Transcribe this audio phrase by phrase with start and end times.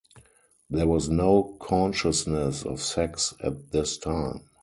[0.67, 4.49] There was no consciousness of sex at this time.